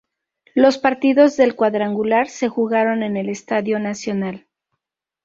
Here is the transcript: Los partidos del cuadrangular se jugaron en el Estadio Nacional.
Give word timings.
Los 0.55 0.79
partidos 0.79 1.37
del 1.37 1.53
cuadrangular 1.55 2.27
se 2.27 2.47
jugaron 2.49 3.03
en 3.03 3.17
el 3.17 3.29
Estadio 3.29 3.77
Nacional. 3.77 4.47